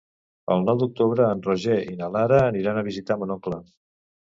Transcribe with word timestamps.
El 0.55 0.65
nou 0.69 0.79
d'octubre 0.83 1.29
en 1.35 1.45
Roger 1.49 1.77
i 1.93 1.95
na 2.03 2.11
Lara 2.19 2.43
aniran 2.49 2.85
a 2.85 2.89
visitar 2.93 3.23
mon 3.23 3.41
oncle. 3.41 3.67